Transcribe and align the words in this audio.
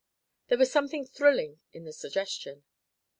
There 0.47 0.57
was 0.57 0.71
something 0.71 1.05
thrilling 1.05 1.59
in 1.73 1.85
the 1.85 1.93
suggestion. 1.93 2.63